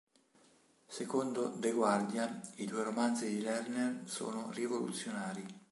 Secondo 0.87 1.51
The 1.59 1.71
Guardian, 1.73 2.41
i 2.55 2.65
due 2.65 2.81
romanzi 2.81 3.29
di 3.29 3.39
Lerner 3.39 4.01
sono 4.05 4.49
"rivoluzionari". 4.51 5.47